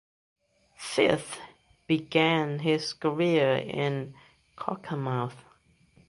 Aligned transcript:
Firth 0.79 1.39
began 1.85 2.57
his 2.57 2.91
career 2.91 3.63
with 3.71 4.09
Cockermouth. 4.57 5.43